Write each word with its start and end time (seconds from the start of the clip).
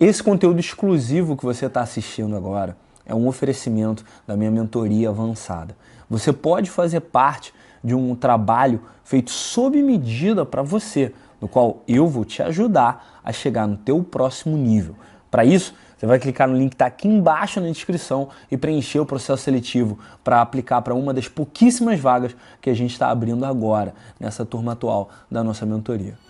Esse 0.00 0.22
conteúdo 0.22 0.58
exclusivo 0.58 1.36
que 1.36 1.44
você 1.44 1.66
está 1.66 1.82
assistindo 1.82 2.34
agora 2.34 2.74
é 3.04 3.14
um 3.14 3.28
oferecimento 3.28 4.02
da 4.26 4.34
minha 4.34 4.50
mentoria 4.50 5.10
avançada. 5.10 5.76
Você 6.08 6.32
pode 6.32 6.70
fazer 6.70 7.00
parte 7.00 7.52
de 7.84 7.94
um 7.94 8.14
trabalho 8.14 8.80
feito 9.04 9.30
sob 9.30 9.82
medida 9.82 10.46
para 10.46 10.62
você, 10.62 11.12
no 11.38 11.46
qual 11.46 11.82
eu 11.86 12.08
vou 12.08 12.24
te 12.24 12.42
ajudar 12.42 13.20
a 13.22 13.30
chegar 13.30 13.66
no 13.66 13.76
teu 13.76 14.02
próximo 14.02 14.56
nível. 14.56 14.96
Para 15.30 15.44
isso, 15.44 15.74
você 15.98 16.06
vai 16.06 16.18
clicar 16.18 16.48
no 16.48 16.56
link 16.56 16.70
que 16.70 16.76
está 16.76 16.86
aqui 16.86 17.06
embaixo 17.06 17.60
na 17.60 17.68
descrição 17.68 18.30
e 18.50 18.56
preencher 18.56 19.00
o 19.00 19.06
processo 19.06 19.42
seletivo 19.42 19.98
para 20.24 20.40
aplicar 20.40 20.80
para 20.80 20.94
uma 20.94 21.12
das 21.12 21.28
pouquíssimas 21.28 22.00
vagas 22.00 22.34
que 22.58 22.70
a 22.70 22.74
gente 22.74 22.92
está 22.92 23.10
abrindo 23.10 23.44
agora, 23.44 23.94
nessa 24.18 24.46
turma 24.46 24.72
atual 24.72 25.10
da 25.30 25.44
nossa 25.44 25.66
mentoria. 25.66 26.29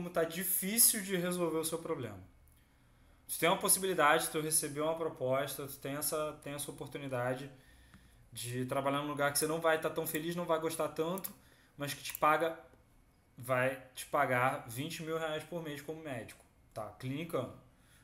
Como 0.00 0.08
tá 0.08 0.24
difícil 0.24 1.02
de 1.02 1.14
resolver 1.14 1.58
o 1.58 1.64
seu 1.64 1.78
problema. 1.78 2.18
Tu 3.28 3.38
tem 3.38 3.50
uma 3.50 3.58
possibilidade, 3.58 4.30
tu 4.30 4.40
recebeu 4.40 4.84
uma 4.84 4.96
proposta, 4.96 5.66
tu 5.66 5.76
tem 5.76 5.94
essa, 5.94 6.40
tem 6.42 6.54
essa 6.54 6.70
oportunidade 6.70 7.50
de 8.32 8.64
trabalhar 8.64 9.02
num 9.02 9.08
lugar 9.08 9.30
que 9.30 9.38
você 9.38 9.46
não 9.46 9.60
vai 9.60 9.76
estar 9.76 9.90
tá 9.90 9.94
tão 9.94 10.06
feliz, 10.06 10.34
não 10.34 10.46
vai 10.46 10.58
gostar 10.58 10.88
tanto, 10.88 11.30
mas 11.76 11.92
que 11.92 12.02
te 12.02 12.14
paga, 12.14 12.58
vai 13.36 13.80
te 13.94 14.06
pagar 14.06 14.64
20 14.68 15.02
mil 15.02 15.18
reais 15.18 15.44
por 15.44 15.62
mês 15.62 15.82
como 15.82 16.02
médico, 16.02 16.42
tá? 16.72 16.88
Clinicando. 16.98 17.52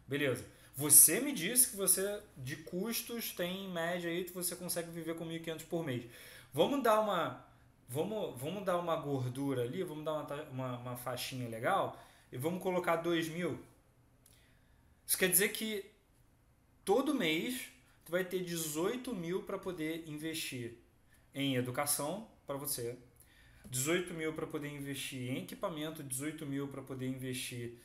Beleza. 0.06 0.44
Você 0.76 1.18
me 1.20 1.32
disse 1.32 1.70
que 1.70 1.76
você, 1.76 2.20
de 2.36 2.56
custos, 2.56 3.32
tem 3.32 3.64
em 3.64 3.72
média 3.72 4.10
aí, 4.10 4.24
que 4.24 4.32
você 4.32 4.54
consegue 4.54 4.90
viver 4.90 5.16
com 5.16 5.26
1.500 5.26 5.64
por 5.64 5.82
mês. 5.82 6.04
Vamos 6.52 6.82
dar 6.82 7.00
uma 7.00 7.45
vamos, 7.88 8.40
vamos 8.40 8.64
dar 8.64 8.78
uma 8.78 8.96
gordura 8.96 9.62
ali, 9.62 9.82
vamos 9.82 10.04
dar 10.04 10.12
uma, 10.12 10.42
uma, 10.50 10.78
uma 10.78 10.96
faixinha 10.96 11.48
legal 11.48 12.00
e 12.32 12.36
vamos 12.36 12.62
colocar 12.62 12.96
2 12.96 13.28
mil 13.28 13.58
isso 15.06 15.16
quer 15.16 15.28
dizer 15.28 15.50
que 15.50 15.84
todo 16.84 17.14
mês 17.14 17.68
tu 18.04 18.10
vai 18.10 18.24
ter 18.24 18.42
18 18.42 19.14
mil 19.14 19.44
para 19.44 19.56
poder 19.56 20.04
investir 20.08 20.74
em 21.32 21.54
educação 21.54 22.28
para 22.44 22.56
você, 22.56 22.98
18 23.66 24.12
mil 24.14 24.32
para 24.32 24.46
poder 24.46 24.68
investir 24.68 25.30
em 25.30 25.42
equipamento, 25.42 26.02
18 26.02 26.44
mil 26.44 26.66
para 26.66 26.82
poder 26.82 27.06
investir 27.06 27.78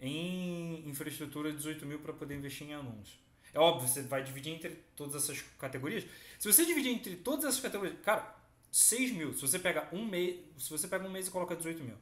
em 0.00 0.88
infraestrutura, 0.88 1.52
18 1.52 1.84
mil 1.84 1.98
para 1.98 2.12
poder 2.12 2.36
investir 2.36 2.68
em 2.68 2.74
anúncios. 2.74 3.18
É 3.52 3.58
óbvio, 3.58 3.88
você 3.88 4.02
vai 4.02 4.22
dividir 4.22 4.52
entre 4.52 4.70
todas 4.94 5.16
essas 5.16 5.40
categorias. 5.58 6.04
Se 6.38 6.52
você 6.52 6.64
dividir 6.64 6.92
entre 6.92 7.16
todas 7.16 7.44
essas 7.44 7.60
categorias, 7.60 7.98
cara, 8.04 8.36
6 8.70 9.12
mil. 9.12 9.32
Se 9.34 9.40
você 9.40 9.58
pega 9.58 9.88
um 9.92 10.04
mês, 10.04 10.40
se 10.58 10.70
você 10.70 10.86
pega 10.86 11.06
um 11.06 11.10
mês 11.10 11.28
e 11.28 11.30
coloca 11.30 11.56
18 11.56 11.82
mil. 11.82 11.96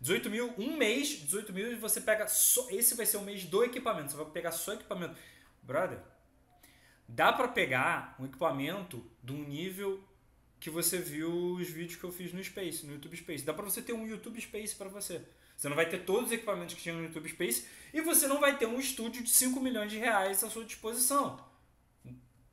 18 0.00 0.30
mil, 0.30 0.54
um 0.56 0.76
mês, 0.76 1.08
18 1.08 1.52
mil, 1.52 1.72
e 1.72 1.76
você 1.76 2.00
pega 2.00 2.26
só. 2.26 2.68
Esse 2.70 2.94
vai 2.94 3.04
ser 3.04 3.18
o 3.18 3.22
mês 3.22 3.44
do 3.44 3.62
equipamento. 3.62 4.10
Você 4.10 4.16
vai 4.16 4.26
pegar 4.26 4.52
só 4.52 4.72
equipamento. 4.72 5.14
Brother, 5.62 5.98
dá 7.06 7.32
para 7.32 7.48
pegar 7.48 8.16
um 8.18 8.24
equipamento 8.24 9.04
de 9.22 9.32
um 9.32 9.44
nível 9.44 10.02
que 10.58 10.70
você 10.70 10.98
viu 10.98 11.54
os 11.54 11.68
vídeos 11.68 11.98
que 11.98 12.04
eu 12.04 12.12
fiz 12.12 12.32
no 12.32 12.42
Space, 12.42 12.84
no 12.86 12.92
YouTube 12.94 13.16
Space. 13.16 13.44
Dá 13.44 13.52
para 13.52 13.64
você 13.64 13.82
ter 13.82 13.92
um 13.92 14.06
YouTube 14.06 14.40
Space 14.40 14.74
para 14.74 14.88
você. 14.88 15.22
Você 15.56 15.68
não 15.68 15.76
vai 15.76 15.88
ter 15.88 16.04
todos 16.04 16.26
os 16.26 16.32
equipamentos 16.32 16.74
que 16.74 16.82
tinha 16.82 16.94
no 16.94 17.04
YouTube 17.04 17.28
Space 17.28 17.66
e 17.92 18.00
você 18.00 18.26
não 18.26 18.40
vai 18.40 18.56
ter 18.56 18.66
um 18.66 18.78
estúdio 18.78 19.22
de 19.22 19.28
5 19.28 19.60
milhões 19.60 19.90
de 19.90 19.98
reais 19.98 20.42
à 20.42 20.48
sua 20.48 20.64
disposição. 20.64 21.42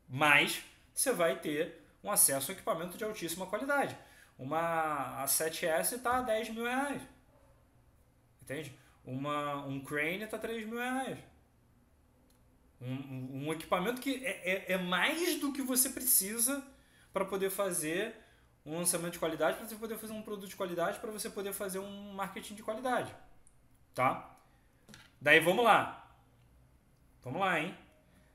Mas 0.09 0.61
você 0.93 1.13
vai 1.13 1.39
ter 1.39 1.86
um 2.03 2.11
acesso 2.11 2.51
a 2.51 2.53
equipamento 2.53 2.97
de 2.97 3.03
altíssima 3.03 3.45
qualidade. 3.45 3.97
Uma 4.37 5.23
A7S 5.25 5.93
está 5.93 6.17
a 6.17 6.21
10 6.21 6.49
mil 6.49 6.63
reais. 6.63 7.01
Entende? 8.41 8.77
Uma, 9.03 9.65
um 9.65 9.79
crane 9.79 10.23
está 10.23 10.37
3 10.37 10.65
mil 10.67 10.77
reais. 10.77 11.17
Um, 12.79 13.47
um, 13.47 13.53
equipamento 13.53 13.99
que 13.99 14.23
é, 14.23 14.51
é, 14.51 14.73
é, 14.73 14.77
mais 14.77 15.39
do 15.39 15.51
que 15.51 15.63
você 15.63 15.89
precisa 15.89 16.63
para 17.11 17.25
poder 17.25 17.49
fazer 17.49 18.15
um 18.63 18.77
lançamento 18.77 19.13
de 19.13 19.19
qualidade, 19.19 19.57
para 19.57 19.67
você 19.67 19.75
poder 19.75 19.97
fazer 19.97 20.13
um 20.13 20.21
produto 20.21 20.49
de 20.49 20.55
qualidade, 20.55 20.99
para 20.99 21.09
você 21.09 21.29
poder 21.29 21.53
fazer 21.53 21.79
um 21.79 22.13
marketing 22.13 22.53
de 22.53 22.61
qualidade. 22.61 23.15
Tá? 23.95 24.37
Daí 25.19 25.39
vamos 25.39 25.65
lá. 25.65 26.07
Vamos 27.23 27.41
lá, 27.41 27.59
hein? 27.59 27.75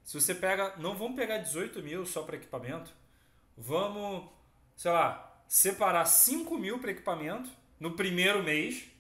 Se 0.03 0.21
você 0.21 0.35
pega. 0.35 0.77
Não 0.79 0.97
vamos 0.97 1.17
pegar 1.17 1.39
18 1.39 1.81
mil 1.83 2.05
só 2.05 2.23
para 2.23 2.37
equipamento. 2.37 2.93
Vamos, 3.57 4.31
sei 4.77 4.91
lá, 4.91 5.43
separar 5.47 6.05
5 6.05 6.57
mil 6.59 6.79
para 6.79 6.91
equipamento 6.91 7.51
no 7.79 7.93
primeiro 7.93 8.43
mês 8.43 8.93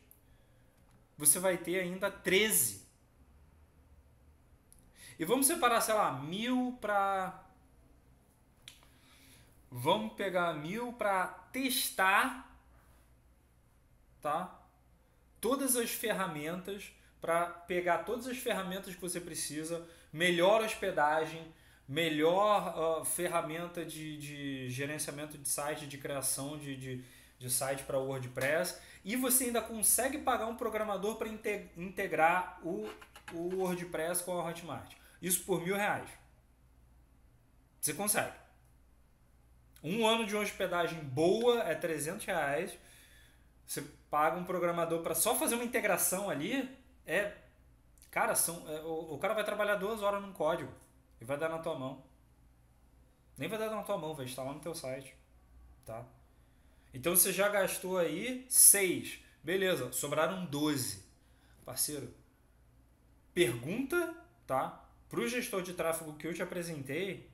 você 1.17 1.39
vai 1.39 1.57
ter 1.57 1.79
ainda 1.81 2.11
13. 2.11 2.83
E 5.19 5.25
vamos 5.25 5.47
separar, 5.47 5.81
sei 5.81 5.95
lá, 5.95 6.13
mil 6.13 6.77
para. 6.81 7.45
Vamos 9.71 10.15
pegar 10.15 10.53
mil 10.55 10.93
para 10.95 11.29
testar, 11.53 12.51
tá? 14.21 14.61
Todas 15.41 15.77
as 15.77 15.91
ferramentas, 15.91 16.93
para 17.21 17.47
pegar 17.47 17.99
todas 17.99 18.27
as 18.27 18.39
ferramentas 18.39 18.95
que 18.95 19.01
você 19.01 19.21
precisa, 19.21 19.89
melhor 20.13 20.63
hospedagem, 20.63 21.55
melhor 21.89 23.01
uh, 23.01 23.05
ferramenta 23.05 23.85
de, 23.85 24.17
de 24.17 24.71
gerenciamento 24.71 25.37
de 25.37 25.49
site, 25.49 25.87
de 25.87 25.99
criação 25.99 26.57
de, 26.57 26.77
de, 26.77 27.05
de 27.39 27.51
site 27.51 27.83
para 27.83 27.99
WordPress 27.99 28.79
e 29.05 29.17
você 29.17 29.45
ainda 29.45 29.61
consegue 29.61 30.19
pagar 30.19 30.47
um 30.47 30.57
programador 30.57 31.17
para 31.17 31.29
integrar 31.77 32.61
o, 32.63 32.89
o 33.33 33.57
WordPress 33.57 34.23
com 34.23 34.39
a 34.39 34.49
Hotmart. 34.49 34.95
Isso 35.21 35.45
por 35.45 35.63
mil 35.63 35.77
reais. 35.77 36.09
Você 37.81 37.93
consegue. 37.95 38.33
Um 39.83 40.07
ano 40.07 40.25
de 40.25 40.35
uma 40.35 40.45
hospedagem 40.45 41.01
boa 41.01 41.65
é 41.65 41.75
300 41.75 42.25
reais. 42.25 42.73
Você 43.67 43.83
paga 44.09 44.37
um 44.37 44.45
programador 44.45 45.03
para 45.03 45.15
só 45.15 45.35
fazer 45.35 45.57
uma 45.57 45.65
integração 45.65 46.31
ali. 46.31 46.71
É. 47.05 47.33
Cara, 48.11 48.37
são, 48.37 48.65
é, 48.69 48.81
o, 48.83 49.15
o 49.15 49.19
cara 49.19 49.35
vai 49.35 49.43
trabalhar 49.43 49.77
duas 49.77 50.03
horas 50.03 50.23
num 50.23 50.33
código 50.33 50.73
e 51.23 51.25
vai 51.25 51.39
dar 51.39 51.49
na 51.49 51.59
tua 51.59 51.79
mão. 51.79 52.03
Nem 53.39 53.49
vai 53.49 53.57
dar 53.57 53.71
na 53.71 53.85
tua 53.85 53.97
mão, 53.97 54.13
vai 54.13 54.27
instalar 54.27 54.53
no 54.53 54.59
teu 54.59 54.75
site. 54.75 55.15
Tá? 55.87 56.05
Então 56.93 57.15
você 57.15 57.33
já 57.33 57.49
gastou 57.49 57.97
aí 57.97 58.45
6. 58.49 59.21
Beleza, 59.43 59.93
sobraram 59.93 60.45
12. 60.45 61.01
Parceiro, 61.65 62.13
pergunta, 63.33 64.15
tá? 64.47 64.85
O 65.13 65.29
gestor 65.29 65.63
de 65.63 65.75
tráfego 65.75 66.15
que 66.15 66.27
eu 66.27 66.35
te 66.35 66.43
apresentei, 66.43 67.31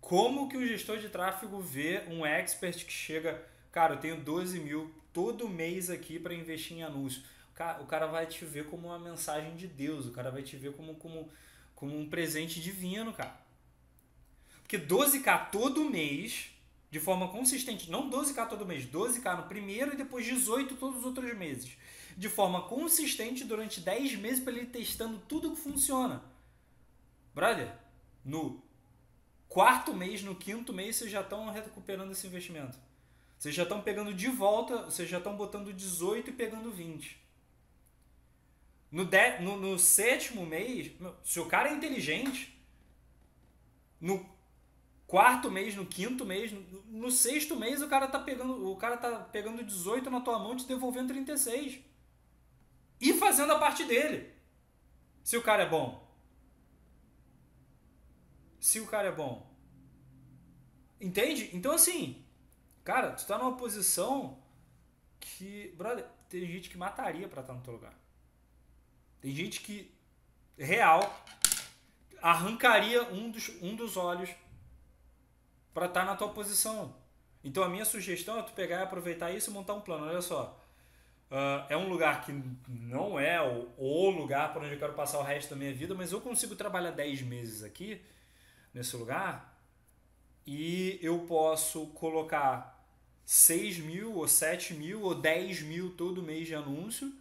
como 0.00 0.48
que 0.48 0.56
o 0.56 0.64
gestor 0.66 0.98
de 0.98 1.08
tráfego 1.08 1.60
vê 1.60 2.04
um 2.06 2.24
expert 2.24 2.84
que 2.84 2.92
chega, 2.92 3.44
cara, 3.72 3.94
eu 3.94 4.00
tenho 4.00 4.20
12 4.20 4.60
mil 4.60 4.94
todo 5.12 5.48
mês 5.48 5.90
aqui 5.90 6.20
para 6.20 6.34
investir 6.34 6.76
em 6.76 6.84
anúncio. 6.84 7.22
O 7.80 7.86
cara 7.86 8.06
vai 8.06 8.26
te 8.26 8.44
ver 8.44 8.66
como 8.66 8.88
uma 8.88 8.98
mensagem 8.98 9.56
de 9.56 9.66
Deus, 9.66 10.06
o 10.06 10.12
cara 10.12 10.30
vai 10.30 10.42
te 10.42 10.56
ver 10.56 10.74
como, 10.74 10.94
como, 10.94 11.28
como 11.76 11.96
um 11.96 12.08
presente 12.08 12.60
divino, 12.60 13.12
cara. 13.12 13.38
Porque 14.62 14.78
12k 14.78 15.50
todo 15.50 15.88
mês 15.88 16.50
de 16.90 16.98
forma 16.98 17.28
consistente, 17.28 17.90
não 17.90 18.10
12k 18.10 18.48
todo 18.48 18.66
mês, 18.66 18.86
12k 18.86 19.36
no 19.36 19.42
primeiro 19.44 19.92
e 19.92 19.96
depois 19.96 20.24
18 20.24 20.76
todos 20.76 21.00
os 21.00 21.04
outros 21.04 21.36
meses. 21.36 21.76
De 22.16 22.28
forma 22.28 22.62
consistente 22.62 23.44
durante 23.44 23.80
10 23.80 24.16
meses 24.16 24.42
para 24.42 24.54
ele 24.54 24.66
testando 24.66 25.18
tudo 25.28 25.50
que 25.50 25.60
funciona. 25.60 26.22
Brother, 27.34 27.70
no 28.24 28.62
quarto 29.46 29.92
mês, 29.92 30.22
no 30.22 30.34
quinto 30.34 30.72
mês, 30.72 30.96
vocês 30.96 31.10
já 31.10 31.20
estão 31.20 31.50
recuperando 31.50 32.12
esse 32.12 32.26
investimento. 32.26 32.78
Vocês 33.38 33.54
já 33.54 33.64
estão 33.64 33.82
pegando 33.82 34.14
de 34.14 34.28
volta, 34.28 34.84
vocês 34.84 35.08
já 35.08 35.18
estão 35.18 35.36
botando 35.36 35.72
18 35.72 36.30
e 36.30 36.32
pegando 36.32 36.72
20. 36.72 37.25
No, 38.90 39.04
de, 39.04 39.38
no, 39.40 39.56
no 39.56 39.78
sétimo 39.78 40.46
mês, 40.46 40.92
se 41.24 41.40
o 41.40 41.46
cara 41.46 41.70
é 41.70 41.74
inteligente, 41.74 42.56
no 44.00 44.24
quarto 45.06 45.50
mês, 45.50 45.74
no 45.74 45.86
quinto 45.86 46.24
mês, 46.24 46.52
no, 46.52 46.60
no, 46.84 47.10
sexto 47.10 47.56
mês 47.56 47.82
o 47.82 47.88
cara 47.88 48.08
tá 48.08 48.18
pegando, 48.18 48.70
o 48.70 48.76
cara 48.76 48.96
tá 48.96 49.20
pegando 49.20 49.64
18 49.64 50.10
na 50.10 50.20
tua 50.20 50.38
mão 50.38 50.54
e 50.54 50.56
te 50.56 50.66
devolvendo 50.66 51.08
36. 51.08 51.78
E 53.00 53.12
fazendo 53.14 53.52
a 53.52 53.58
parte 53.58 53.84
dele. 53.84 54.32
Se 55.22 55.36
o 55.36 55.42
cara 55.42 55.64
é 55.64 55.68
bom. 55.68 56.06
Se 58.60 58.80
o 58.80 58.86
cara 58.86 59.08
é 59.08 59.12
bom. 59.12 59.54
Entende? 61.00 61.50
Então 61.52 61.72
assim, 61.72 62.24
cara, 62.82 63.12
tu 63.12 63.26
tá 63.26 63.36
numa 63.36 63.56
posição 63.56 64.42
que, 65.20 65.74
brother, 65.76 66.06
tem 66.28 66.46
gente 66.46 66.70
que 66.70 66.78
mataria 66.78 67.28
para 67.28 67.42
estar 67.42 67.52
no 67.52 67.60
teu 67.60 67.74
lugar. 67.74 67.94
Tem 69.20 69.34
gente 69.34 69.60
que 69.60 69.90
real, 70.58 71.24
arrancaria 72.22 73.02
um 73.12 73.30
dos, 73.30 73.50
um 73.62 73.74
dos 73.76 73.96
olhos 73.96 74.30
para 75.72 75.86
estar 75.86 76.00
tá 76.00 76.06
na 76.06 76.16
tua 76.16 76.28
posição. 76.30 76.94
Então 77.44 77.62
a 77.62 77.68
minha 77.68 77.84
sugestão 77.84 78.38
é 78.38 78.42
tu 78.42 78.52
pegar 78.52 78.80
e 78.80 78.82
aproveitar 78.82 79.30
isso 79.30 79.50
e 79.50 79.52
montar 79.52 79.74
um 79.74 79.80
plano. 79.80 80.06
Olha 80.06 80.22
só. 80.22 80.60
Uh, 81.30 81.66
é 81.68 81.76
um 81.76 81.88
lugar 81.88 82.24
que 82.24 82.32
não 82.68 83.18
é 83.18 83.42
o, 83.42 83.68
o 83.76 84.10
lugar 84.10 84.52
para 84.52 84.62
onde 84.62 84.74
eu 84.74 84.78
quero 84.78 84.92
passar 84.94 85.18
o 85.18 85.22
resto 85.24 85.50
da 85.50 85.56
minha 85.56 85.74
vida, 85.74 85.92
mas 85.92 86.12
eu 86.12 86.20
consigo 86.20 86.54
trabalhar 86.54 86.92
10 86.92 87.22
meses 87.22 87.64
aqui, 87.64 88.00
nesse 88.72 88.96
lugar, 88.96 89.60
e 90.46 91.00
eu 91.02 91.18
posso 91.26 91.88
colocar 91.88 92.80
6 93.24 93.78
mil, 93.78 94.14
ou 94.14 94.28
7 94.28 94.74
mil, 94.74 95.02
ou 95.02 95.16
10 95.16 95.62
mil 95.62 95.96
todo 95.96 96.22
mês 96.22 96.46
de 96.46 96.54
anúncio. 96.54 97.12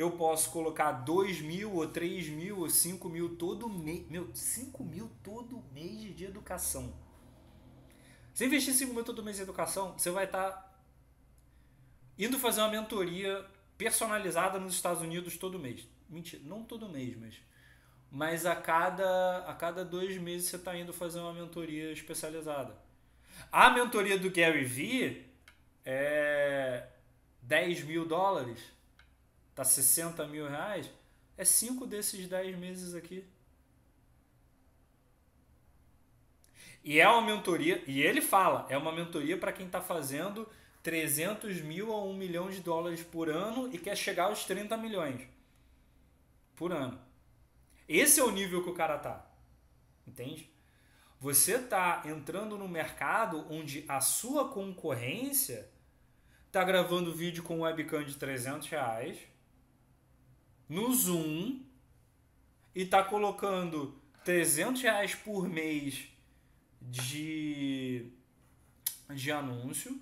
Eu 0.00 0.12
posso 0.12 0.50
colocar 0.50 0.92
2 0.92 1.42
mil, 1.42 1.74
ou 1.74 1.86
3 1.86 2.30
mil, 2.30 2.60
ou 2.60 2.70
5 2.70 3.06
mil 3.10 3.36
todo 3.36 3.68
mês. 3.68 4.08
Meu, 4.08 4.34
5 4.34 4.82
mil 4.82 5.10
todo 5.22 5.62
mês 5.74 6.16
de 6.16 6.24
educação. 6.24 6.90
Se 8.32 8.46
investir 8.46 8.72
5 8.72 8.94
mil 8.94 9.04
todo 9.04 9.22
mês 9.22 9.38
em 9.38 9.42
educação, 9.42 9.92
você 9.92 10.10
vai 10.10 10.24
estar 10.24 10.52
tá 10.52 10.72
indo 12.18 12.38
fazer 12.38 12.62
uma 12.62 12.70
mentoria 12.70 13.44
personalizada 13.76 14.58
nos 14.58 14.72
Estados 14.72 15.02
Unidos 15.02 15.36
todo 15.36 15.58
mês. 15.58 15.86
Mentira, 16.08 16.42
não 16.46 16.64
todo 16.64 16.88
mês, 16.88 17.14
mas 17.18 17.34
mas 18.10 18.46
a 18.46 18.56
cada, 18.56 19.44
a 19.46 19.54
cada 19.54 19.84
dois 19.84 20.16
meses 20.16 20.48
você 20.48 20.56
está 20.56 20.74
indo 20.74 20.94
fazer 20.94 21.20
uma 21.20 21.34
mentoria 21.34 21.92
especializada. 21.92 22.74
A 23.52 23.68
mentoria 23.68 24.18
do 24.18 24.30
Gary 24.30 24.64
Vee 24.64 25.26
é 25.84 26.88
10 27.42 27.84
mil 27.84 28.06
dólares, 28.06 28.60
tá 29.60 29.64
60 29.64 30.26
mil 30.26 30.48
reais, 30.48 30.90
é 31.36 31.44
cinco 31.44 31.86
desses 31.86 32.26
10 32.26 32.56
meses 32.56 32.94
aqui. 32.94 33.26
E 36.82 36.98
é 36.98 37.06
uma 37.06 37.20
mentoria, 37.20 37.84
e 37.86 38.00
ele 38.00 38.22
fala, 38.22 38.66
é 38.70 38.78
uma 38.78 38.90
mentoria 38.90 39.36
para 39.36 39.52
quem 39.52 39.66
está 39.66 39.82
fazendo 39.82 40.48
300 40.82 41.60
mil 41.60 41.92
a 41.92 42.02
1 42.02 42.14
milhão 42.14 42.48
de 42.48 42.60
dólares 42.60 43.02
por 43.02 43.28
ano 43.28 43.68
e 43.70 43.76
quer 43.76 43.94
chegar 43.94 44.24
aos 44.24 44.44
30 44.44 44.78
milhões 44.78 45.28
por 46.56 46.72
ano. 46.72 46.98
Esse 47.86 48.18
é 48.18 48.24
o 48.24 48.30
nível 48.30 48.64
que 48.64 48.70
o 48.70 48.74
cara 48.74 48.96
tá. 48.96 49.30
Entende? 50.06 50.50
Você 51.18 51.58
tá 51.58 52.02
entrando 52.06 52.56
no 52.56 52.66
mercado 52.66 53.46
onde 53.50 53.84
a 53.86 54.00
sua 54.00 54.48
concorrência 54.48 55.68
tá 56.50 56.64
gravando 56.64 57.14
vídeo 57.14 57.42
com 57.42 57.60
webcam 57.60 58.02
de 58.02 58.14
300 58.14 58.66
reais 58.66 59.18
no 60.70 60.94
Zoom 60.94 61.60
e 62.72 62.86
tá 62.86 63.02
colocando 63.02 64.00
300 64.24 64.80
reais 64.80 65.14
por 65.16 65.48
mês 65.48 66.06
de, 66.80 68.06
de 69.12 69.32
anúncio 69.32 70.00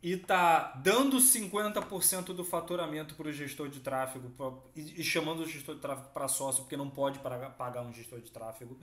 e 0.00 0.16
tá 0.16 0.72
dando 0.76 1.18
50% 1.18 2.26
do 2.26 2.44
faturamento 2.44 3.16
para 3.16 3.28
o 3.28 3.32
gestor 3.32 3.68
de 3.68 3.80
tráfego 3.80 4.30
pra, 4.30 4.52
e, 4.76 5.00
e, 5.00 5.04
chamando 5.04 5.40
o 5.40 5.46
gestor 5.46 5.74
de 5.74 5.80
tráfego 5.80 6.08
para 6.10 6.28
sócio, 6.28 6.62
porque 6.62 6.76
não 6.76 6.88
pode 6.88 7.18
pagar 7.18 7.82
um 7.82 7.92
gestor 7.92 8.20
de 8.20 8.30
tráfego 8.30 8.78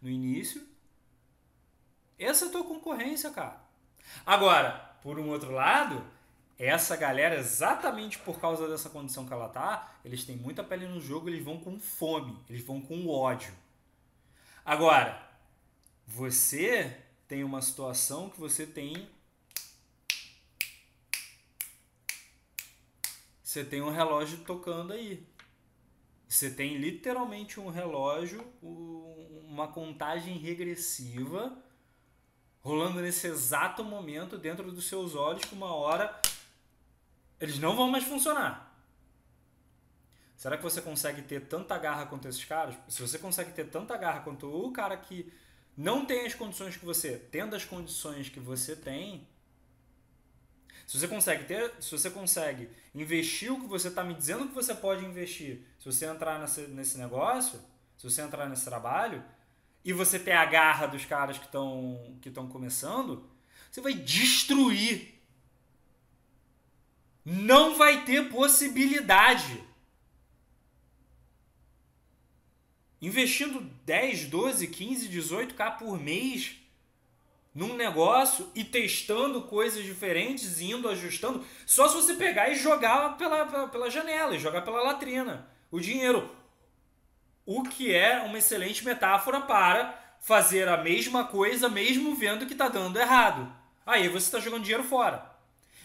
no 0.00 0.08
início. 0.08 0.64
Essa 2.16 2.44
é 2.44 2.48
a 2.48 2.52
tua 2.52 2.64
concorrência, 2.64 3.28
cara. 3.30 3.60
Agora, 4.24 4.96
por 5.02 5.18
um 5.18 5.30
outro 5.30 5.50
lado, 5.50 6.02
essa 6.64 6.96
galera, 6.96 7.34
exatamente 7.34 8.20
por 8.20 8.40
causa 8.40 8.68
dessa 8.68 8.88
condição 8.88 9.26
que 9.26 9.32
ela 9.32 9.48
tá, 9.48 9.96
eles 10.04 10.24
têm 10.24 10.36
muita 10.36 10.62
pele 10.62 10.86
no 10.86 11.00
jogo, 11.00 11.28
eles 11.28 11.42
vão 11.42 11.58
com 11.58 11.80
fome, 11.80 12.38
eles 12.48 12.64
vão 12.64 12.80
com 12.80 13.08
ódio. 13.08 13.52
Agora, 14.64 15.28
você 16.06 16.96
tem 17.26 17.42
uma 17.42 17.60
situação 17.60 18.30
que 18.30 18.38
você 18.38 18.64
tem 18.64 19.08
você 23.42 23.64
tem 23.64 23.82
um 23.82 23.90
relógio 23.90 24.38
tocando 24.44 24.92
aí. 24.92 25.26
Você 26.28 26.48
tem 26.48 26.78
literalmente 26.78 27.58
um 27.58 27.68
relógio, 27.70 28.40
uma 28.62 29.66
contagem 29.66 30.38
regressiva 30.38 31.60
rolando 32.62 33.00
nesse 33.00 33.26
exato 33.26 33.82
momento 33.82 34.38
dentro 34.38 34.70
dos 34.70 34.86
seus 34.86 35.16
olhos 35.16 35.44
que 35.44 35.54
uma 35.54 35.74
hora 35.74 36.21
eles 37.42 37.58
não 37.58 37.74
vão 37.74 37.90
mais 37.90 38.04
funcionar. 38.04 38.72
Será 40.36 40.56
que 40.56 40.62
você 40.62 40.80
consegue 40.80 41.22
ter 41.22 41.40
tanta 41.46 41.76
garra 41.76 42.06
quanto 42.06 42.28
esses 42.28 42.44
caras? 42.44 42.76
Se 42.88 43.02
você 43.02 43.18
consegue 43.18 43.50
ter 43.50 43.68
tanta 43.68 43.96
garra 43.96 44.20
quanto 44.20 44.46
o 44.46 44.72
cara 44.72 44.96
que 44.96 45.32
não 45.76 46.06
tem 46.06 46.24
as 46.24 46.34
condições 46.34 46.76
que 46.76 46.84
você, 46.84 47.18
tendo 47.30 47.56
as 47.56 47.64
condições 47.64 48.28
que 48.28 48.38
você 48.38 48.76
tem, 48.76 49.26
se 50.86 50.98
você 50.98 51.08
consegue 51.08 51.44
ter, 51.44 51.72
se 51.80 51.90
você 51.90 52.10
consegue 52.10 52.68
investir 52.94 53.52
o 53.52 53.60
que 53.60 53.66
você 53.66 53.88
está 53.88 54.04
me 54.04 54.14
dizendo 54.14 54.46
que 54.46 54.54
você 54.54 54.74
pode 54.74 55.04
investir, 55.04 55.64
se 55.78 55.84
você 55.86 56.06
entrar 56.06 56.38
nesse, 56.38 56.62
nesse 56.68 56.96
negócio, 56.96 57.60
se 57.96 58.08
você 58.08 58.22
entrar 58.22 58.48
nesse 58.48 58.64
trabalho, 58.64 59.24
e 59.84 59.92
você 59.92 60.16
ter 60.16 60.32
a 60.32 60.44
garra 60.44 60.86
dos 60.86 61.04
caras 61.04 61.38
que 61.38 61.46
estão 61.46 62.16
que 62.20 62.28
estão 62.28 62.46
começando, 62.46 63.28
você 63.70 63.80
vai 63.80 63.94
destruir. 63.94 65.21
Não 67.24 67.76
vai 67.76 68.04
ter 68.04 68.28
possibilidade. 68.28 69.62
Investindo 73.00 73.60
10, 73.84 74.26
12, 74.26 74.66
15, 74.68 75.08
18k 75.08 75.78
por 75.78 76.00
mês 76.00 76.56
num 77.54 77.74
negócio 77.74 78.50
e 78.54 78.64
testando 78.64 79.42
coisas 79.42 79.84
diferentes, 79.84 80.60
indo 80.60 80.88
ajustando, 80.88 81.44
só 81.66 81.86
se 81.88 81.94
você 81.94 82.14
pegar 82.14 82.48
e 82.48 82.54
jogar 82.54 83.16
pela, 83.18 83.68
pela, 83.68 83.90
janela, 83.90 84.34
e 84.34 84.38
jogar 84.38 84.62
pela 84.62 84.82
latrina 84.82 85.48
o 85.70 85.80
dinheiro. 85.80 86.34
O 87.44 87.62
que 87.62 87.92
é 87.92 88.20
uma 88.20 88.38
excelente 88.38 88.84
metáfora 88.84 89.40
para 89.40 89.98
fazer 90.20 90.68
a 90.68 90.76
mesma 90.76 91.24
coisa 91.24 91.68
mesmo 91.68 92.14
vendo 92.14 92.46
que 92.46 92.52
está 92.52 92.68
dando 92.68 92.98
errado. 92.98 93.52
Aí 93.84 94.08
você 94.08 94.26
está 94.26 94.38
jogando 94.38 94.62
dinheiro 94.62 94.84
fora. 94.84 95.31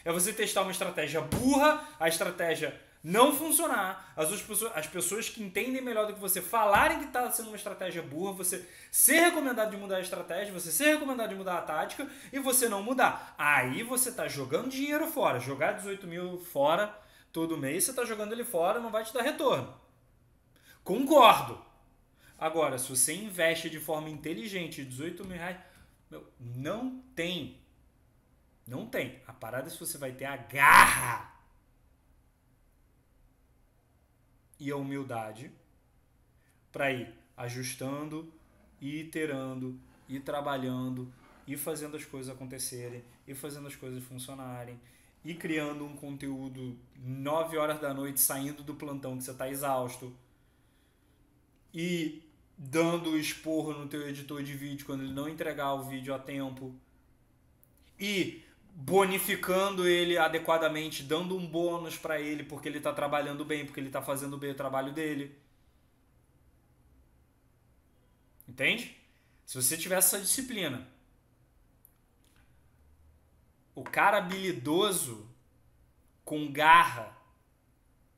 É 0.03 0.11
você 0.11 0.33
testar 0.33 0.61
uma 0.61 0.71
estratégia 0.71 1.21
burra, 1.21 1.87
a 1.99 2.07
estratégia 2.07 2.79
não 3.03 3.33
funcionar, 3.33 4.11
as, 4.17 4.41
pessoas, 4.41 4.71
as 4.75 4.87
pessoas 4.87 5.29
que 5.29 5.41
entendem 5.41 5.81
melhor 5.81 6.07
do 6.07 6.13
que 6.13 6.19
você 6.19 6.41
falarem 6.41 6.99
que 6.99 7.05
está 7.05 7.29
sendo 7.31 7.47
uma 7.47 7.55
estratégia 7.55 8.01
burra, 8.01 8.33
você 8.33 8.67
ser 8.91 9.19
recomendado 9.19 9.71
de 9.71 9.77
mudar 9.77 9.97
a 9.97 10.01
estratégia, 10.01 10.53
você 10.53 10.71
ser 10.71 10.95
recomendado 10.95 11.29
de 11.29 11.35
mudar 11.35 11.57
a 11.57 11.61
tática 11.61 12.05
e 12.33 12.39
você 12.39 12.67
não 12.67 12.83
mudar. 12.83 13.33
Aí 13.37 13.83
você 13.83 14.09
está 14.09 14.27
jogando 14.27 14.69
dinheiro 14.69 15.07
fora. 15.07 15.39
Jogar 15.39 15.73
18 15.73 16.05
mil 16.07 16.37
fora 16.37 16.93
todo 17.31 17.57
mês, 17.57 17.83
você 17.83 17.91
está 17.91 18.03
jogando 18.03 18.33
ele 18.33 18.43
fora, 18.43 18.79
não 18.79 18.89
vai 18.89 19.03
te 19.03 19.13
dar 19.13 19.21
retorno. 19.21 19.73
Concordo. 20.83 21.63
Agora, 22.39 22.77
se 22.77 22.89
você 22.89 23.13
investe 23.13 23.69
de 23.69 23.79
forma 23.79 24.09
inteligente 24.09 24.83
18 24.83 25.25
mil 25.25 25.37
reais, 25.37 25.57
meu, 26.09 26.25
não 26.39 27.01
tem. 27.15 27.59
Não 28.67 28.85
tem. 28.85 29.21
A 29.25 29.33
parada 29.33 29.67
é 29.67 29.69
se 29.69 29.79
você 29.79 29.97
vai 29.97 30.11
ter 30.11 30.25
a 30.25 30.35
garra 30.35 31.33
e 34.59 34.69
a 34.69 34.75
humildade 34.75 35.51
para 36.71 36.91
ir 36.91 37.13
ajustando, 37.35 38.31
e 38.81 39.01
iterando, 39.01 39.79
e 40.07 40.19
trabalhando, 40.19 41.11
e 41.47 41.55
fazendo 41.55 41.95
as 41.95 42.05
coisas 42.05 42.33
acontecerem, 42.33 43.03
e 43.27 43.33
fazendo 43.33 43.67
as 43.67 43.75
coisas 43.75 44.03
funcionarem, 44.03 44.79
e 45.23 45.33
criando 45.33 45.85
um 45.85 45.95
conteúdo 45.95 46.77
9 46.97 47.57
horas 47.57 47.79
da 47.79 47.93
noite 47.93 48.19
saindo 48.19 48.63
do 48.63 48.75
plantão 48.75 49.17
que 49.17 49.23
você 49.23 49.31
está 49.31 49.49
exausto, 49.49 50.15
e 51.73 52.23
dando 52.57 53.17
esporro 53.17 53.73
no 53.73 53.87
teu 53.87 54.07
editor 54.07 54.43
de 54.43 54.53
vídeo 54.53 54.85
quando 54.85 55.03
ele 55.03 55.13
não 55.13 55.29
entregar 55.29 55.73
o 55.73 55.83
vídeo 55.83 56.13
a 56.13 56.19
tempo, 56.19 56.75
e 57.99 58.43
bonificando 58.79 59.87
ele 59.87 60.19
adequadamente, 60.19 61.01
dando 61.01 61.35
um 61.35 61.47
bônus 61.47 61.97
para 61.97 62.21
ele 62.21 62.43
porque 62.43 62.69
ele 62.69 62.77
está 62.77 62.93
trabalhando 62.93 63.43
bem, 63.43 63.65
porque 63.65 63.79
ele 63.79 63.87
está 63.87 64.03
fazendo 64.03 64.37
bem 64.37 64.51
o 64.51 64.55
trabalho 64.55 64.93
dele. 64.93 65.35
Entende? 68.47 68.95
Se 69.47 69.59
você 69.59 69.75
tiver 69.75 69.97
essa 69.97 70.19
disciplina, 70.19 70.87
o 73.73 73.83
cara 73.83 74.19
habilidoso 74.19 75.27
com 76.23 76.51
garra, 76.51 77.17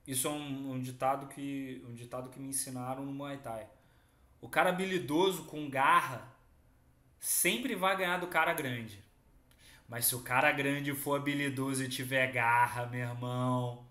isso 0.06 0.28
é 0.28 0.32
um, 0.32 0.74
um, 0.74 0.80
ditado 0.82 1.28
que 1.28 1.82
um 1.88 1.94
ditado 1.94 2.30
que 2.30 2.40
me 2.40 2.50
ensinaram 2.50 3.06
no 3.06 3.14
Muay 3.14 3.38
Thai. 3.38 3.66
O 4.42 4.50
cara 4.50 4.72
habilidoso 4.72 5.46
com 5.46 5.70
garra 5.70 6.36
sempre 7.18 7.76
vai 7.76 7.96
ganhar 7.96 8.18
do 8.18 8.28
cara 8.28 8.54
grande. 8.54 9.08
Mas 9.90 10.06
se 10.06 10.16
o 10.16 10.22
cara 10.22 10.52
grande 10.52 10.94
for 10.94 11.16
habilidoso 11.16 11.84
e 11.84 11.90
tiver 11.90 12.32
garra, 12.32 12.86
meu 12.86 13.00
irmão. 13.00 13.84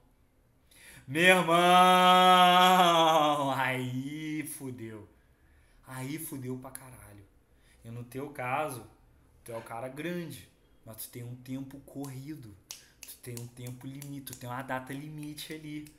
Meu 1.07 1.39
irmão! 1.39 1.57
Aí 3.53 4.47
fudeu. 4.47 5.09
Aí 5.87 6.17
fudeu 6.19 6.57
pra 6.57 6.71
caralho. 6.71 7.25
E 7.85 7.91
no 7.91 8.05
teu 8.05 8.31
caso, 8.31 8.87
tu 9.43 9.51
é 9.51 9.57
o 9.57 9.63
cara 9.63 9.89
grande, 9.89 10.49
mas 10.87 10.99
tu 10.99 11.09
tem 11.11 11.25
um 11.25 11.35
tempo 11.35 11.81
corrido. 11.81 12.55
Tu 13.01 13.17
tem 13.23 13.35
um 13.41 13.49
tempo 13.49 13.85
limite, 13.85 14.33
tu 14.33 14.37
tem 14.39 14.49
uma 14.49 14.63
data 14.63 14.93
limite 14.93 15.53
ali. 15.53 15.93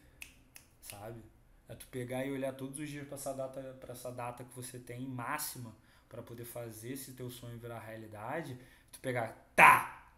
Sabe? 0.81 1.21
É 1.67 1.75
tu 1.75 1.85
pegar 1.87 2.25
e 2.25 2.31
olhar 2.31 2.53
todos 2.53 2.79
os 2.79 2.89
dias 2.89 3.05
para 3.05 3.17
essa 3.17 3.33
data, 3.33 3.61
para 3.81 3.91
essa 3.91 4.11
data 4.11 4.45
que 4.45 4.55
você 4.55 4.79
tem 4.79 5.01
máxima 5.01 5.75
para 6.09 6.23
poder 6.23 6.43
fazer 6.43 6.93
esse 6.93 7.13
teu 7.13 7.29
sonho 7.29 7.59
virar 7.59 7.79
realidade. 7.79 8.57
Tu 8.91 8.99
pegar, 8.99 9.51
tá. 9.55 10.11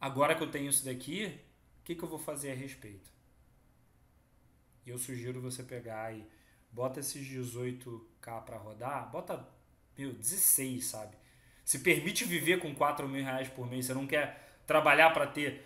Agora 0.00 0.34
que 0.34 0.42
eu 0.42 0.50
tenho 0.50 0.68
isso 0.68 0.84
daqui, 0.84 1.40
o 1.80 1.84
que, 1.84 1.94
que 1.94 2.02
eu 2.02 2.08
vou 2.08 2.18
fazer 2.18 2.50
a 2.50 2.54
respeito? 2.54 3.10
E 4.84 4.90
eu 4.90 4.98
sugiro 4.98 5.40
você 5.40 5.62
pegar 5.62 6.12
e 6.12 6.26
bota 6.72 6.98
esses 6.98 7.24
18k 7.24 8.44
para 8.44 8.56
rodar, 8.56 9.10
bota 9.10 9.48
meu, 9.96 10.12
16, 10.12 10.84
sabe? 10.84 11.16
Se 11.64 11.78
permite 11.78 12.24
viver 12.24 12.58
com 12.58 12.74
4 12.74 13.08
mil 13.08 13.22
reais 13.22 13.48
por 13.48 13.68
mês, 13.68 13.86
você 13.86 13.94
não 13.94 14.06
quer 14.06 14.60
trabalhar 14.66 15.10
para 15.10 15.26
ter 15.26 15.64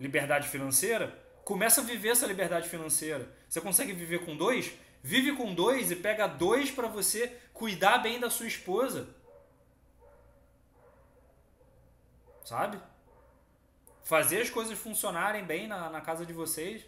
liberdade 0.00 0.48
financeira? 0.48 1.08
Começa 1.44 1.80
a 1.80 1.84
viver 1.84 2.08
essa 2.08 2.26
liberdade 2.26 2.68
financeira. 2.68 3.32
Você 3.48 3.60
consegue 3.60 3.92
viver 3.92 4.24
com 4.24 4.36
dois? 4.36 4.74
Vive 5.06 5.36
com 5.36 5.54
dois 5.54 5.92
e 5.92 5.94
pega 5.94 6.26
dois 6.26 6.68
para 6.68 6.88
você 6.88 7.28
cuidar 7.54 7.98
bem 7.98 8.18
da 8.18 8.28
sua 8.28 8.48
esposa. 8.48 9.06
Sabe? 12.44 12.80
Fazer 14.02 14.40
as 14.40 14.50
coisas 14.50 14.76
funcionarem 14.76 15.44
bem 15.44 15.68
na, 15.68 15.88
na 15.90 16.00
casa 16.00 16.26
de 16.26 16.32
vocês. 16.32 16.84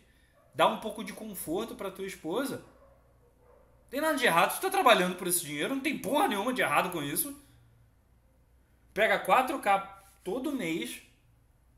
Dar 0.53 0.67
um 0.67 0.81
pouco 0.81 1.05
de 1.05 1.13
conforto 1.13 1.77
para 1.77 1.93
tua 1.93 2.07
esposa. 2.07 2.65
Tem 3.89 4.01
nada 4.01 4.19
de 4.19 4.27
errado. 4.27 4.51
Você 4.51 4.63
tá 4.63 4.69
trabalhando 4.69 5.15
por 5.15 5.29
esse 5.29 5.45
dinheiro, 5.45 5.77
não 5.77 5.81
tem 5.81 5.97
porra 5.97 6.27
nenhuma 6.27 6.53
de 6.53 6.61
errado 6.61 6.91
com 6.91 7.01
isso. 7.01 7.41
Pega 8.93 9.25
4K 9.25 9.91
todo 10.25 10.51
mês 10.51 11.01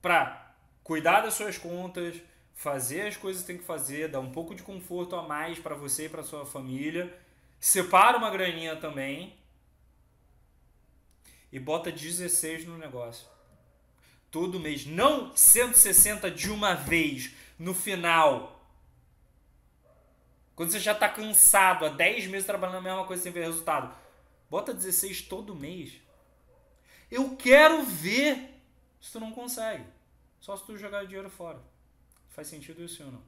pra 0.00 0.54
cuidar 0.82 1.20
das 1.20 1.35
suas 1.35 1.59
contas, 1.59 2.16
fazer 2.54 3.02
as 3.02 3.16
coisas 3.16 3.42
que 3.42 3.49
tem 3.49 3.59
que 3.59 3.64
fazer, 3.64 4.09
dar 4.09 4.21
um 4.21 4.33
pouco 4.33 4.54
de 4.54 4.62
conforto 4.62 5.16
a 5.16 5.23
mais 5.23 5.59
para 5.59 5.75
você 5.75 6.07
e 6.07 6.09
para 6.09 6.23
sua 6.23 6.45
família. 6.45 7.16
Separa 7.59 8.19
uma 8.19 8.30
graninha 8.30 8.76
também 8.76 9.35
e 11.52 11.59
bota 11.59 11.90
16 11.90 12.66
no 12.66 12.78
negócio. 12.78 13.26
Todo 14.30 14.61
mês, 14.61 14.87
não 14.87 15.35
160 15.37 16.30
de 16.30 16.50
uma 16.50 16.75
vez 16.75 17.33
no 17.59 17.75
final. 17.75 18.61
Quando 20.54 20.71
você 20.71 20.78
já 20.78 20.92
está 20.92 21.09
cansado, 21.09 21.85
há 21.85 21.88
10 21.88 22.26
meses 22.26 22.47
trabalhando 22.47 22.78
a 22.78 22.83
mesma 22.83 23.04
coisa 23.07 23.23
sem 23.23 23.33
ver 23.33 23.45
resultado. 23.45 23.95
Bota 24.49 24.75
16 24.75 25.23
todo 25.23 25.54
mês. 25.54 25.95
Eu 27.11 27.37
quero 27.37 27.83
ver 27.83 28.61
se 29.00 29.12
tu 29.12 29.19
não 29.19 29.33
consegue. 29.33 29.85
Só 30.40 30.57
se 30.57 30.64
tu 30.64 30.76
jogar 30.76 31.07
dinheiro 31.07 31.30
fora. 31.30 31.59
Faz 32.30 32.49
sentido 32.49 32.82
isso 32.82 33.02
ou 33.04 33.12
não? 33.12 33.18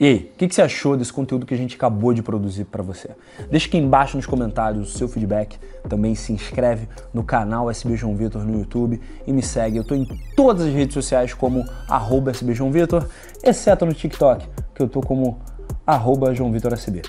E 0.00 0.06
aí, 0.06 0.30
o 0.32 0.38
que, 0.38 0.46
que, 0.46 0.54
você 0.54 0.62
achou 0.62 0.96
desse 0.96 1.12
conteúdo 1.12 1.44
que 1.44 1.52
a 1.52 1.56
gente 1.56 1.74
acabou 1.74 2.14
de 2.14 2.22
produzir 2.22 2.64
para 2.64 2.84
você? 2.84 3.10
Deixa 3.50 3.66
aqui 3.66 3.78
embaixo 3.78 4.16
nos 4.16 4.26
comentários 4.26 4.94
o 4.94 4.98
seu 4.98 5.08
feedback. 5.08 5.58
Também 5.88 6.14
se 6.14 6.32
inscreve 6.32 6.88
no 7.12 7.24
canal 7.24 7.68
SB 7.68 7.96
João 7.96 8.16
Vitor 8.16 8.44
no 8.44 8.60
YouTube 8.60 9.00
e 9.26 9.32
me 9.32 9.42
segue. 9.42 9.76
Eu 9.76 9.82
estou 9.82 9.96
em 9.96 10.06
todas 10.36 10.66
as 10.66 10.72
redes 10.72 10.94
sociais 10.94 11.34
como 11.34 11.64
arroba 11.88 12.30
SB 12.30 12.54
João 12.54 12.70
Vitor, 12.70 13.08
exceto 13.42 13.84
no 13.84 13.92
TikTok, 13.92 14.48
que 14.72 14.82
eu 14.82 14.86
estou 14.86 15.02
como 15.02 15.40
arroba 15.84 16.32
João 16.32 16.52
Vitor 16.52 16.72
SB. 16.72 17.02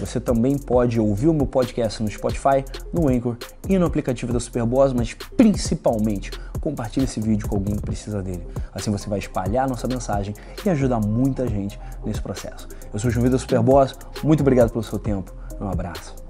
Você 0.00 0.20
também 0.20 0.58
pode 0.58 0.98
ouvir 0.98 1.28
o 1.28 1.34
meu 1.34 1.46
podcast 1.46 2.02
no 2.02 2.10
Spotify, 2.10 2.64
no 2.92 3.08
Anchor 3.08 3.36
e 3.68 3.78
no 3.78 3.86
aplicativo 3.86 4.32
da 4.32 4.40
Superboss, 4.40 4.92
mas 4.92 5.14
principalmente 5.14 6.32
compartilhe 6.60 7.04
esse 7.04 7.20
vídeo 7.20 7.48
com 7.48 7.56
alguém 7.56 7.76
que 7.76 7.82
precisa 7.82 8.22
dele. 8.22 8.46
Assim 8.74 8.90
você 8.90 9.08
vai 9.08 9.18
espalhar 9.18 9.68
nossa 9.68 9.88
mensagem 9.88 10.34
e 10.64 10.70
ajudar 10.70 11.00
muita 11.00 11.46
gente 11.46 11.78
nesse 12.04 12.20
processo. 12.20 12.68
Eu 12.92 12.98
sou 12.98 13.08
o 13.08 13.12
João 13.12 13.24
Vida 13.24 13.38
Superboss, 13.38 13.96
muito 14.22 14.40
obrigado 14.40 14.70
pelo 14.70 14.84
seu 14.84 14.98
tempo. 14.98 15.34
Um 15.60 15.68
abraço. 15.68 16.29